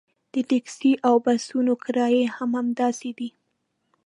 د 0.33 0.35
ټکسي 0.49 0.91
او 1.07 1.15
بسونو 1.25 1.73
کرایې 1.83 2.25
هم 2.35 2.49
همداسې 2.59 3.09
دي. 3.17 3.29